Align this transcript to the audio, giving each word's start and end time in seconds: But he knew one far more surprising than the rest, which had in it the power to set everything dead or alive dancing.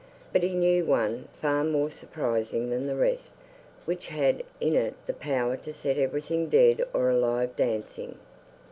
But 0.33 0.41
he 0.41 0.55
knew 0.55 0.83
one 0.83 1.27
far 1.39 1.63
more 1.63 1.91
surprising 1.91 2.71
than 2.71 2.87
the 2.87 2.95
rest, 2.95 3.35
which 3.85 4.07
had 4.07 4.41
in 4.59 4.73
it 4.75 4.95
the 5.05 5.13
power 5.13 5.55
to 5.57 5.71
set 5.71 5.99
everything 5.99 6.49
dead 6.49 6.83
or 6.91 7.11
alive 7.11 7.55
dancing. 7.55 8.17